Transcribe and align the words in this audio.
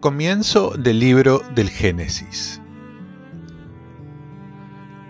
Comienzo 0.00 0.72
del 0.78 0.98
libro 0.98 1.42
del 1.54 1.68
Génesis. 1.68 2.62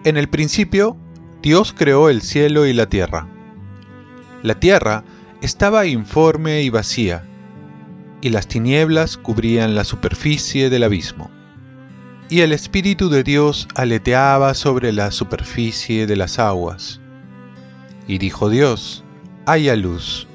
En 0.02 0.16
el 0.16 0.28
principio, 0.28 0.96
Dios 1.42 1.72
creó 1.72 2.08
el 2.08 2.22
cielo 2.22 2.66
y 2.66 2.72
la 2.72 2.86
tierra. 2.86 3.28
La 4.42 4.58
tierra 4.58 5.04
estaba 5.42 5.86
informe 5.86 6.62
y 6.62 6.70
vacía, 6.70 7.24
y 8.20 8.30
las 8.30 8.48
tinieblas 8.48 9.16
cubrían 9.16 9.76
la 9.76 9.84
superficie 9.84 10.70
del 10.70 10.82
abismo. 10.82 11.30
Y 12.30 12.42
el 12.42 12.52
Espíritu 12.52 13.08
de 13.08 13.24
Dios 13.24 13.66
aleteaba 13.74 14.54
sobre 14.54 14.92
la 14.92 15.10
superficie 15.10 16.06
de 16.06 16.14
las 16.14 16.38
aguas. 16.38 17.00
Y 18.06 18.18
dijo 18.18 18.48
Dios, 18.48 19.02
haya 19.46 19.74
luz. 19.74 20.28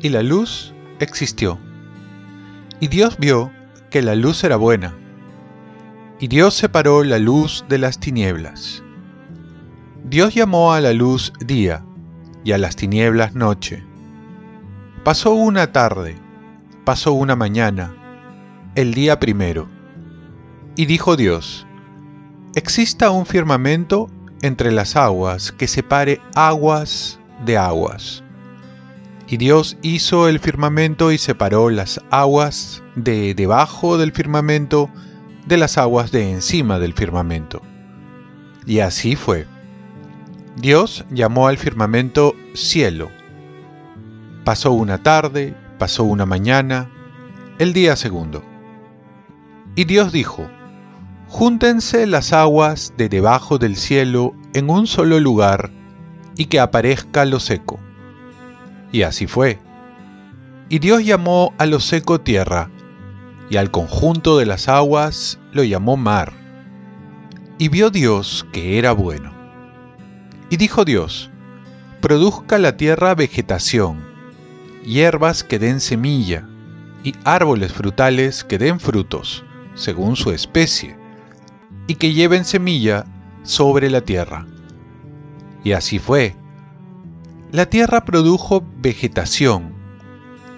Y 0.00 0.08
la 0.08 0.22
luz 0.22 0.72
existió. 0.98 1.58
Y 2.80 2.88
Dios 2.88 3.18
vio 3.18 3.52
que 3.90 4.00
la 4.00 4.14
luz 4.14 4.44
era 4.44 4.56
buena. 4.56 4.96
Y 6.20 6.28
Dios 6.28 6.54
separó 6.54 7.04
la 7.04 7.18
luz 7.18 7.66
de 7.68 7.76
las 7.76 8.00
tinieblas. 8.00 8.82
Dios 10.04 10.34
llamó 10.34 10.72
a 10.72 10.80
la 10.80 10.94
luz 10.94 11.34
día 11.44 11.84
y 12.44 12.52
a 12.52 12.58
las 12.58 12.76
tinieblas 12.76 13.34
noche. 13.34 13.84
Pasó 15.04 15.34
una 15.34 15.70
tarde, 15.70 16.16
pasó 16.84 17.12
una 17.12 17.36
mañana, 17.36 17.94
el 18.74 18.94
día 18.94 19.20
primero. 19.20 19.75
Y 20.76 20.84
dijo 20.84 21.16
Dios, 21.16 21.66
exista 22.54 23.10
un 23.10 23.24
firmamento 23.24 24.10
entre 24.42 24.70
las 24.70 24.94
aguas 24.94 25.50
que 25.50 25.68
separe 25.68 26.20
aguas 26.34 27.18
de 27.46 27.56
aguas. 27.56 28.22
Y 29.26 29.38
Dios 29.38 29.78
hizo 29.80 30.28
el 30.28 30.38
firmamento 30.38 31.12
y 31.12 31.18
separó 31.18 31.70
las 31.70 32.00
aguas 32.10 32.82
de 32.94 33.34
debajo 33.34 33.96
del 33.96 34.12
firmamento 34.12 34.90
de 35.46 35.56
las 35.56 35.78
aguas 35.78 36.12
de 36.12 36.30
encima 36.30 36.78
del 36.78 36.92
firmamento. 36.92 37.62
Y 38.66 38.80
así 38.80 39.16
fue. 39.16 39.46
Dios 40.56 41.06
llamó 41.10 41.48
al 41.48 41.56
firmamento 41.56 42.34
cielo. 42.54 43.08
Pasó 44.44 44.72
una 44.72 45.02
tarde, 45.02 45.54
pasó 45.78 46.04
una 46.04 46.26
mañana, 46.26 46.90
el 47.58 47.72
día 47.72 47.96
segundo. 47.96 48.44
Y 49.74 49.84
Dios 49.84 50.12
dijo, 50.12 50.48
Júntense 51.28 52.06
las 52.06 52.32
aguas 52.32 52.94
de 52.96 53.08
debajo 53.08 53.58
del 53.58 53.76
cielo 53.76 54.34
en 54.54 54.70
un 54.70 54.86
solo 54.86 55.18
lugar 55.18 55.72
y 56.36 56.46
que 56.46 56.60
aparezca 56.60 57.24
lo 57.24 57.40
seco. 57.40 57.80
Y 58.92 59.02
así 59.02 59.26
fue. 59.26 59.58
Y 60.68 60.78
Dios 60.78 61.04
llamó 61.04 61.52
a 61.58 61.66
lo 61.66 61.80
seco 61.80 62.20
tierra, 62.20 62.70
y 63.50 63.56
al 63.56 63.70
conjunto 63.70 64.38
de 64.38 64.46
las 64.46 64.68
aguas 64.68 65.38
lo 65.52 65.64
llamó 65.64 65.96
mar. 65.96 66.32
Y 67.58 67.68
vio 67.68 67.90
Dios 67.90 68.46
que 68.52 68.78
era 68.78 68.92
bueno. 68.92 69.32
Y 70.48 70.58
dijo 70.58 70.84
Dios, 70.84 71.30
produzca 72.00 72.58
la 72.58 72.76
tierra 72.76 73.16
vegetación, 73.16 74.04
hierbas 74.84 75.42
que 75.42 75.58
den 75.58 75.80
semilla, 75.80 76.48
y 77.02 77.14
árboles 77.24 77.72
frutales 77.72 78.44
que 78.44 78.58
den 78.58 78.78
frutos, 78.78 79.44
según 79.74 80.16
su 80.16 80.30
especie, 80.30 80.96
y 81.86 81.94
que 81.96 82.12
lleven 82.12 82.44
semilla 82.44 83.06
sobre 83.42 83.90
la 83.90 84.00
tierra. 84.00 84.46
Y 85.64 85.72
así 85.72 85.98
fue. 85.98 86.36
La 87.52 87.66
tierra 87.66 88.04
produjo 88.04 88.64
vegetación, 88.78 89.72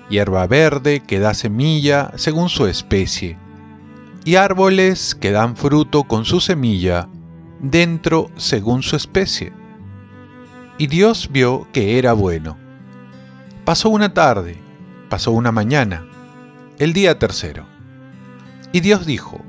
hierba 0.08 0.46
verde 0.46 1.00
que 1.00 1.18
da 1.18 1.34
semilla 1.34 2.12
según 2.16 2.48
su 2.48 2.66
especie, 2.66 3.36
y 4.24 4.36
árboles 4.36 5.14
que 5.14 5.30
dan 5.30 5.56
fruto 5.56 6.04
con 6.04 6.24
su 6.24 6.40
semilla 6.40 7.08
dentro 7.60 8.30
según 8.36 8.82
su 8.82 8.96
especie. 8.96 9.52
Y 10.78 10.86
Dios 10.86 11.28
vio 11.30 11.66
que 11.72 11.98
era 11.98 12.12
bueno. 12.12 12.56
Pasó 13.64 13.90
una 13.90 14.14
tarde, 14.14 14.56
pasó 15.08 15.32
una 15.32 15.52
mañana, 15.52 16.06
el 16.78 16.92
día 16.92 17.18
tercero. 17.18 17.66
Y 18.72 18.80
Dios 18.80 19.06
dijo, 19.06 19.40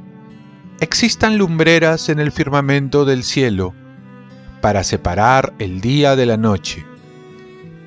existan 0.82 1.38
lumbreras 1.38 2.08
en 2.10 2.20
el 2.20 2.32
firmamento 2.32 3.04
del 3.04 3.24
cielo 3.24 3.74
para 4.62 4.84
separar 4.84 5.54
el 5.60 5.82
día 5.82 6.16
de 6.16 6.26
la 6.26 6.38
noche, 6.38 6.86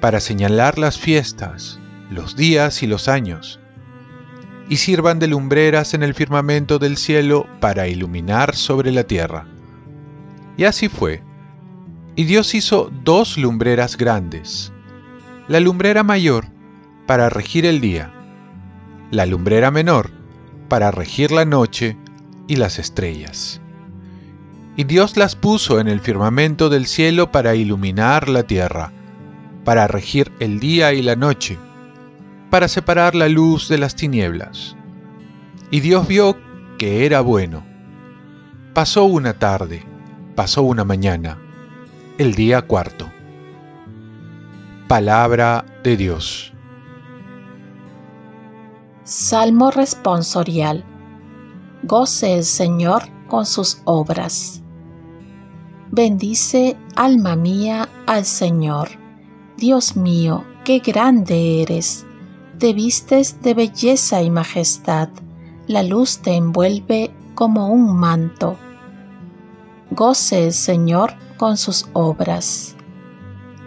para 0.00 0.20
señalar 0.20 0.78
las 0.78 0.98
fiestas, 0.98 1.78
los 2.10 2.36
días 2.36 2.82
y 2.82 2.86
los 2.86 3.08
años, 3.08 3.60
y 4.68 4.76
sirvan 4.76 5.18
de 5.18 5.26
lumbreras 5.26 5.94
en 5.94 6.02
el 6.02 6.14
firmamento 6.14 6.78
del 6.78 6.96
cielo 6.96 7.46
para 7.60 7.88
iluminar 7.88 8.54
sobre 8.54 8.92
la 8.92 9.04
tierra. 9.04 9.46
Y 10.56 10.64
así 10.64 10.88
fue. 10.88 11.22
Y 12.14 12.24
Dios 12.24 12.54
hizo 12.54 12.90
dos 13.04 13.38
lumbreras 13.38 13.96
grandes, 13.96 14.70
la 15.48 15.60
lumbrera 15.60 16.02
mayor 16.02 16.46
para 17.06 17.30
regir 17.30 17.64
el 17.64 17.80
día, 17.80 18.12
la 19.10 19.24
lumbrera 19.24 19.70
menor 19.70 20.10
para 20.68 20.90
regir 20.90 21.32
la 21.32 21.46
noche 21.46 21.96
y 22.52 22.56
las 22.56 22.78
estrellas. 22.78 23.62
Y 24.76 24.84
Dios 24.84 25.16
las 25.16 25.36
puso 25.36 25.80
en 25.80 25.88
el 25.88 26.00
firmamento 26.00 26.68
del 26.68 26.84
cielo 26.84 27.32
para 27.32 27.54
iluminar 27.54 28.28
la 28.28 28.42
tierra, 28.42 28.92
para 29.64 29.86
regir 29.86 30.30
el 30.38 30.60
día 30.60 30.92
y 30.92 31.00
la 31.00 31.16
noche, 31.16 31.56
para 32.50 32.68
separar 32.68 33.14
la 33.14 33.30
luz 33.30 33.70
de 33.70 33.78
las 33.78 33.96
tinieblas. 33.96 34.76
Y 35.70 35.80
Dios 35.80 36.06
vio 36.06 36.36
que 36.76 37.06
era 37.06 37.22
bueno. 37.22 37.64
Pasó 38.74 39.04
una 39.04 39.32
tarde, 39.32 39.82
pasó 40.34 40.60
una 40.60 40.84
mañana, 40.84 41.38
el 42.18 42.34
día 42.34 42.60
cuarto. 42.60 43.10
Palabra 44.88 45.64
de 45.82 45.96
Dios. 45.96 46.52
Salmo 49.04 49.70
responsorial. 49.70 50.84
Goce 51.82 52.36
el 52.36 52.44
Señor 52.44 53.02
con 53.28 53.46
sus 53.46 53.80
obras. 53.84 54.62
Bendice, 55.90 56.76
alma 56.96 57.36
mía, 57.36 57.88
al 58.06 58.24
Señor. 58.24 58.88
Dios 59.56 59.96
mío, 59.96 60.44
qué 60.64 60.78
grande 60.78 61.62
eres 61.62 62.06
te 62.62 62.74
vistes 62.74 63.42
de 63.42 63.54
belleza 63.54 64.22
y 64.22 64.30
majestad, 64.30 65.08
la 65.66 65.82
luz 65.82 66.18
te 66.18 66.36
envuelve 66.36 67.12
como 67.34 67.70
un 67.70 67.96
manto. 67.96 68.56
Goce 69.90 70.46
el 70.46 70.52
Señor 70.52 71.14
con 71.38 71.56
sus 71.56 71.88
obras. 71.92 72.76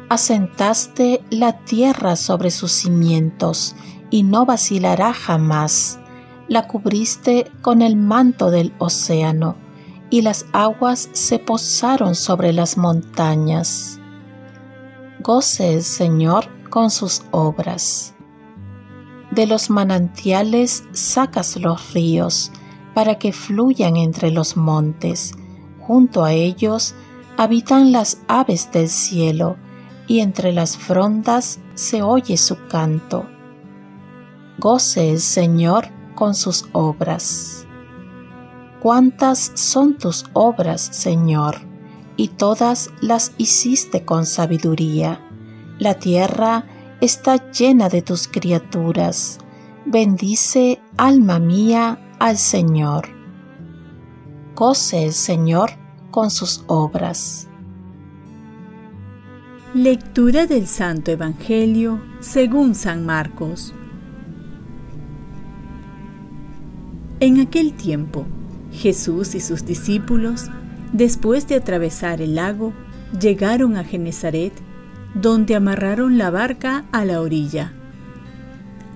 Asentaste 0.07 1.21
la 1.29 1.65
tierra 1.65 2.15
sobre 2.15 2.51
sus 2.51 2.71
cimientos 2.71 3.75
y 4.11 4.23
no 4.23 4.45
vacilará 4.45 5.13
jamás. 5.13 5.99
La 6.47 6.67
cubriste 6.67 7.51
con 7.61 7.81
el 7.81 7.95
manto 7.95 8.51
del 8.51 8.73
océano 8.77 9.55
y 10.09 10.21
las 10.21 10.45
aguas 10.53 11.09
se 11.13 11.39
posaron 11.39 12.15
sobre 12.15 12.53
las 12.53 12.77
montañas. 12.77 13.99
Goce 15.21 15.73
el 15.73 15.83
Señor 15.83 16.47
con 16.69 16.91
sus 16.91 17.23
obras 17.31 18.15
de 19.35 19.47
los 19.47 19.69
manantiales 19.69 20.85
sacas 20.93 21.57
los 21.57 21.93
ríos 21.93 22.51
para 22.93 23.19
que 23.19 23.33
fluyan 23.33 23.97
entre 23.97 24.31
los 24.31 24.55
montes. 24.55 25.33
Junto 25.81 26.23
a 26.23 26.31
ellos 26.31 26.95
habitan 27.35 27.91
las 27.91 28.19
aves 28.29 28.71
del 28.71 28.87
cielo 28.87 29.57
y 30.07 30.21
entre 30.21 30.53
las 30.53 30.77
frondas 30.77 31.59
se 31.73 32.01
oye 32.01 32.37
su 32.37 32.55
canto. 32.67 33.27
Goce 34.57 35.11
el 35.11 35.19
Señor 35.19 35.89
con 36.15 36.33
sus 36.33 36.67
obras. 36.71 37.67
¿Cuántas 38.81 39.51
son 39.55 39.97
tus 39.97 40.25
obras, 40.33 40.81
Señor? 40.81 41.57
Y 42.17 42.29
todas 42.29 42.91
las 43.01 43.33
hiciste 43.37 44.05
con 44.05 44.25
sabiduría. 44.25 45.19
La 45.79 45.95
tierra 45.95 46.65
está 47.01 47.51
llena 47.51 47.89
de 47.89 48.01
tus 48.01 48.27
criaturas. 48.27 49.39
Bendice, 49.85 50.81
alma 50.97 51.39
mía, 51.39 51.99
al 52.19 52.37
Señor. 52.37 53.09
Goce 54.55 55.03
el 55.03 55.13
Señor 55.13 55.71
con 56.11 56.31
sus 56.31 56.63
obras. 56.67 57.47
Lectura 59.73 60.45
del 60.45 60.67
Santo 60.67 61.11
Evangelio 61.11 62.01
según 62.21 62.75
San 62.75 63.05
Marcos. 63.05 63.73
En 67.25 67.39
aquel 67.39 67.73
tiempo, 67.73 68.27
Jesús 68.71 69.33
y 69.33 69.39
sus 69.39 69.65
discípulos 69.65 70.51
Después 70.93 71.47
de 71.47 71.55
atravesar 71.55 72.21
el 72.21 72.35
lago, 72.35 72.71
llegaron 73.19 73.77
a 73.77 73.83
Genezaret, 73.83 74.53
donde 75.15 75.55
amarraron 75.55 76.19
la 76.19 76.29
barca 76.29 76.85
a 76.91 77.03
la 77.03 77.21
orilla. 77.21 77.73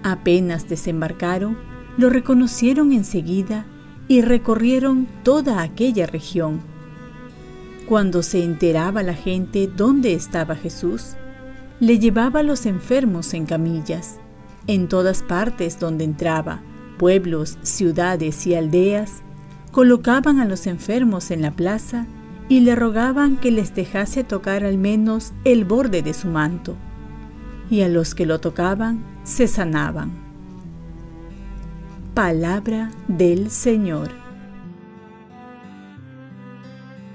Apenas 0.03 0.69
desembarcaron, 0.69 1.57
lo 1.97 2.11
reconocieron 2.11 2.91
enseguida 2.91 3.65
y 4.07 4.21
recorrieron 4.21 5.07
toda 5.23 5.63
aquella 5.63 6.05
región. 6.05 6.61
Cuando 7.87 8.21
se 8.21 8.43
enteraba 8.43 9.01
la 9.01 9.15
gente 9.15 9.67
dónde 9.75 10.13
estaba 10.13 10.55
Jesús, 10.55 11.15
le 11.79 11.97
llevaba 11.97 12.41
a 12.41 12.43
los 12.43 12.67
enfermos 12.67 13.33
en 13.33 13.47
camillas. 13.47 14.19
En 14.67 14.87
todas 14.87 15.23
partes 15.23 15.79
donde 15.79 16.03
entraba, 16.03 16.61
pueblos, 16.99 17.57
ciudades 17.63 18.45
y 18.45 18.53
aldeas, 18.53 19.23
colocaban 19.71 20.39
a 20.39 20.45
los 20.45 20.67
enfermos 20.67 21.31
en 21.31 21.41
la 21.41 21.51
plaza 21.51 22.05
y 22.49 22.59
le 22.59 22.75
rogaban 22.75 23.37
que 23.37 23.51
les 23.51 23.73
dejase 23.73 24.23
tocar 24.23 24.63
al 24.65 24.77
menos 24.77 25.31
el 25.45 25.65
borde 25.65 26.03
de 26.03 26.13
su 26.13 26.27
manto. 26.27 26.75
Y 27.71 27.81
a 27.81 27.87
los 27.87 28.13
que 28.13 28.25
lo 28.25 28.39
tocaban 28.39 29.03
se 29.23 29.47
sanaban. 29.47 30.11
Palabra 32.13 32.91
del 33.07 33.49
Señor. 33.49 34.09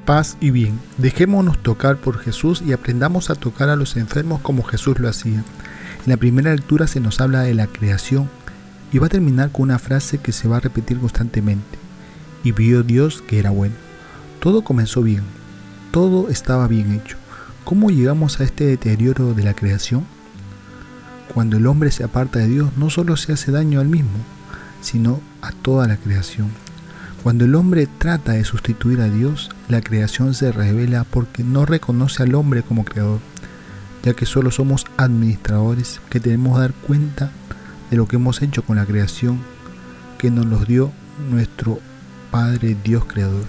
Paz 0.06 0.36
y 0.40 0.50
bien, 0.50 0.80
dejémonos 0.96 1.58
tocar 1.62 1.96
por 1.98 2.18
Jesús 2.18 2.62
y 2.66 2.72
aprendamos 2.72 3.28
a 3.28 3.34
tocar 3.34 3.68
a 3.68 3.76
los 3.76 3.96
enfermos 3.96 4.40
como 4.40 4.62
Jesús 4.62 4.98
lo 4.98 5.08
hacía. 5.08 5.44
En 6.06 6.10
la 6.10 6.16
primera 6.16 6.52
lectura 6.54 6.86
se 6.86 7.00
nos 7.00 7.20
habla 7.20 7.40
de 7.40 7.54
la 7.54 7.66
creación 7.66 8.30
y 8.94 8.98
va 8.98 9.06
a 9.06 9.10
terminar 9.10 9.50
con 9.50 9.64
una 9.64 9.80
frase 9.80 10.18
que 10.18 10.30
se 10.30 10.46
va 10.46 10.58
a 10.58 10.60
repetir 10.60 11.00
constantemente. 11.00 11.78
Y 12.44 12.52
vio 12.52 12.84
Dios 12.84 13.24
que 13.26 13.40
era 13.40 13.50
bueno. 13.50 13.74
Todo 14.38 14.62
comenzó 14.62 15.02
bien, 15.02 15.24
todo 15.90 16.28
estaba 16.28 16.68
bien 16.68 16.92
hecho. 16.92 17.16
¿Cómo 17.64 17.90
llegamos 17.90 18.38
a 18.38 18.44
este 18.44 18.66
deterioro 18.66 19.34
de 19.34 19.42
la 19.42 19.54
creación? 19.54 20.04
Cuando 21.34 21.56
el 21.56 21.66
hombre 21.66 21.90
se 21.90 22.04
aparta 22.04 22.38
de 22.38 22.46
Dios, 22.46 22.70
no 22.76 22.88
solo 22.88 23.16
se 23.16 23.32
hace 23.32 23.50
daño 23.50 23.80
al 23.80 23.88
mismo, 23.88 24.16
sino 24.80 25.20
a 25.42 25.50
toda 25.50 25.88
la 25.88 25.96
creación. 25.96 26.46
Cuando 27.24 27.46
el 27.46 27.56
hombre 27.56 27.88
trata 27.98 28.34
de 28.34 28.44
sustituir 28.44 29.00
a 29.00 29.10
Dios, 29.10 29.50
la 29.68 29.80
creación 29.80 30.34
se 30.34 30.52
revela 30.52 31.02
porque 31.02 31.42
no 31.42 31.66
reconoce 31.66 32.22
al 32.22 32.36
hombre 32.36 32.62
como 32.62 32.84
creador, 32.84 33.18
ya 34.04 34.14
que 34.14 34.24
solo 34.24 34.52
somos 34.52 34.86
administradores 34.98 36.00
que 36.10 36.20
tenemos 36.20 36.54
que 36.54 36.60
dar 36.60 36.74
cuenta 36.74 37.32
de 37.90 37.96
lo 37.96 38.06
que 38.06 38.16
hemos 38.16 38.42
hecho 38.42 38.62
con 38.62 38.76
la 38.76 38.86
creación 38.86 39.40
que 40.18 40.30
nos 40.30 40.46
los 40.46 40.66
dio 40.66 40.92
nuestro 41.30 41.80
Padre 42.30 42.76
Dios 42.82 43.04
Creador. 43.04 43.44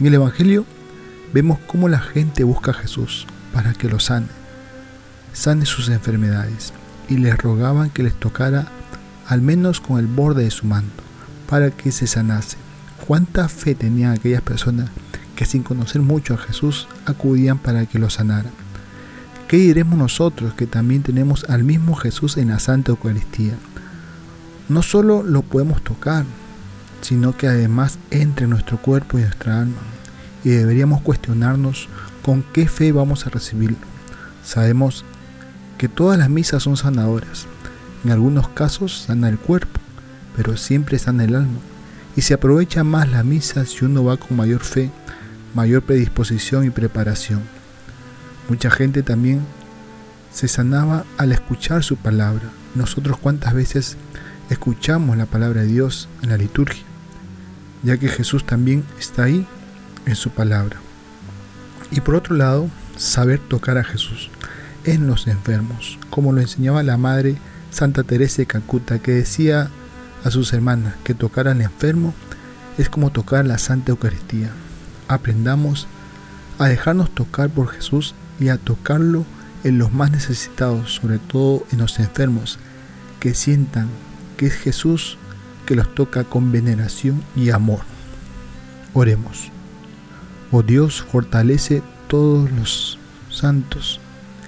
En 0.00 0.06
el 0.06 0.14
Evangelio 0.14 0.64
vemos 1.32 1.58
cómo 1.66 1.88
la 1.88 2.00
gente 2.00 2.44
busca 2.44 2.72
a 2.72 2.74
Jesús 2.74 3.26
para 3.52 3.72
que 3.72 3.88
lo 3.88 4.00
sane, 4.00 4.26
sane 5.32 5.66
sus 5.66 5.88
enfermedades, 5.88 6.72
y 7.08 7.18
les 7.18 7.36
rogaban 7.36 7.90
que 7.90 8.02
les 8.02 8.14
tocara 8.14 8.66
al 9.26 9.40
menos 9.40 9.80
con 9.80 9.98
el 9.98 10.06
borde 10.06 10.44
de 10.44 10.50
su 10.50 10.66
manto, 10.66 11.02
para 11.48 11.70
que 11.70 11.92
se 11.92 12.06
sanase. 12.06 12.56
¿Cuánta 13.06 13.48
fe 13.48 13.74
tenían 13.74 14.12
aquellas 14.12 14.42
personas 14.42 14.90
que 15.36 15.44
sin 15.44 15.62
conocer 15.62 16.00
mucho 16.00 16.34
a 16.34 16.38
Jesús 16.38 16.88
acudían 17.06 17.58
para 17.58 17.86
que 17.86 17.98
lo 17.98 18.10
sanara? 18.10 18.50
¿Qué 19.54 19.60
diremos 19.60 19.96
nosotros 19.96 20.52
que 20.54 20.66
también 20.66 21.04
tenemos 21.04 21.46
al 21.48 21.62
mismo 21.62 21.94
Jesús 21.94 22.38
en 22.38 22.48
la 22.48 22.58
Santa 22.58 22.90
Eucaristía? 22.90 23.54
No 24.68 24.82
solo 24.82 25.22
lo 25.22 25.42
podemos 25.42 25.80
tocar, 25.84 26.24
sino 27.02 27.36
que 27.36 27.46
además 27.46 28.00
entre 28.10 28.46
en 28.46 28.50
nuestro 28.50 28.78
cuerpo 28.78 29.16
y 29.16 29.22
nuestra 29.22 29.60
alma. 29.60 29.78
Y 30.42 30.48
deberíamos 30.48 31.02
cuestionarnos 31.02 31.88
con 32.24 32.42
qué 32.52 32.66
fe 32.66 32.90
vamos 32.90 33.28
a 33.28 33.30
recibirlo. 33.30 33.76
Sabemos 34.44 35.04
que 35.78 35.88
todas 35.88 36.18
las 36.18 36.30
misas 36.30 36.64
son 36.64 36.76
sanadoras. 36.76 37.46
En 38.04 38.10
algunos 38.10 38.48
casos 38.48 39.04
sana 39.06 39.28
el 39.28 39.38
cuerpo, 39.38 39.78
pero 40.34 40.56
siempre 40.56 40.98
sana 40.98 41.22
el 41.22 41.36
alma. 41.36 41.60
Y 42.16 42.22
se 42.22 42.34
aprovecha 42.34 42.82
más 42.82 43.08
la 43.08 43.22
misa 43.22 43.64
si 43.66 43.84
uno 43.84 44.02
va 44.02 44.16
con 44.16 44.36
mayor 44.36 44.62
fe, 44.64 44.90
mayor 45.54 45.84
predisposición 45.84 46.64
y 46.64 46.70
preparación. 46.70 47.53
Mucha 48.48 48.70
gente 48.70 49.02
también 49.02 49.40
se 50.32 50.48
sanaba 50.48 51.04
al 51.16 51.32
escuchar 51.32 51.82
su 51.82 51.96
palabra. 51.96 52.50
Nosotros 52.74 53.16
cuántas 53.18 53.54
veces 53.54 53.96
escuchamos 54.50 55.16
la 55.16 55.26
palabra 55.26 55.62
de 55.62 55.68
Dios 55.68 56.08
en 56.22 56.30
la 56.30 56.36
liturgia 56.36 56.84
ya 57.84 57.98
que 57.98 58.08
Jesús 58.08 58.44
también 58.44 58.84
está 58.98 59.24
ahí 59.24 59.46
en 60.06 60.16
su 60.16 60.30
palabra. 60.30 60.78
Y 61.90 62.00
por 62.00 62.16
otro 62.16 62.34
lado, 62.34 62.68
saber 62.96 63.38
tocar 63.38 63.78
a 63.78 63.84
Jesús 63.84 64.30
en 64.84 65.06
los 65.06 65.26
enfermos, 65.28 65.98
como 66.10 66.32
lo 66.32 66.40
enseñaba 66.40 66.82
la 66.82 66.96
Madre 66.96 67.36
Santa 67.70 68.02
Teresa 68.02 68.38
de 68.38 68.46
Calcuta, 68.46 68.98
que 68.98 69.12
decía 69.12 69.70
a 70.24 70.30
sus 70.30 70.52
hermanas 70.52 70.94
que 71.04 71.14
tocar 71.14 71.46
al 71.46 71.60
enfermo 71.60 72.14
es 72.78 72.88
como 72.88 73.10
tocar 73.10 73.44
la 73.44 73.58
Santa 73.58 73.92
Eucaristía. 73.92 74.50
Aprendamos 75.06 75.86
a 76.58 76.66
dejarnos 76.66 77.14
tocar 77.14 77.50
por 77.50 77.68
Jesús 77.68 78.14
y 78.40 78.48
a 78.48 78.58
tocarlo 78.58 79.24
en 79.62 79.78
los 79.78 79.92
más 79.92 80.10
necesitados, 80.10 80.94
sobre 80.94 81.18
todo 81.18 81.66
en 81.72 81.78
los 81.78 81.98
enfermos, 81.98 82.58
que 83.20 83.34
sientan 83.34 83.88
que 84.36 84.46
es 84.46 84.54
Jesús 84.54 85.18
que 85.66 85.74
los 85.74 85.94
toca 85.94 86.24
con 86.24 86.52
veneración 86.52 87.22
y 87.34 87.50
amor. 87.50 87.80
Oremos. 88.92 89.50
Oh 90.50 90.62
Dios, 90.62 91.02
fortalece 91.02 91.82
todos 92.06 92.50
los 92.52 92.98
santos 93.30 94.00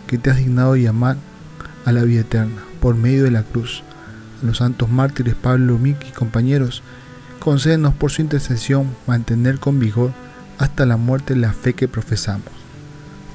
que 0.06 0.18
te 0.18 0.30
has 0.30 0.36
dignado 0.36 0.76
llamar 0.76 1.16
a 1.84 1.92
la 1.92 2.02
vida 2.02 2.20
eterna 2.20 2.62
por 2.80 2.94
medio 2.94 3.24
de 3.24 3.30
la 3.30 3.42
cruz. 3.42 3.82
A 4.42 4.46
los 4.46 4.58
santos 4.58 4.90
mártires 4.90 5.34
Pablo, 5.34 5.78
Miki 5.78 6.08
y 6.08 6.12
compañeros, 6.12 6.82
concédenos 7.40 7.94
por 7.94 8.10
su 8.10 8.22
intercesión 8.22 8.88
mantener 9.06 9.58
con 9.58 9.80
vigor 9.80 10.12
hasta 10.58 10.86
la 10.86 10.96
muerte 10.96 11.34
la 11.34 11.52
fe 11.52 11.74
que 11.74 11.88
profesamos. 11.88 12.55